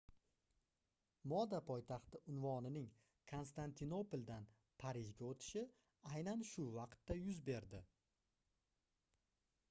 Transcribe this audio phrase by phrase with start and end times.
[1.31, 2.87] moda poytaxti unvonining
[3.31, 4.47] konstantinopoldan
[4.83, 5.63] parijga oʻtishi
[6.13, 7.83] aynan shu vaqtda yuz berdi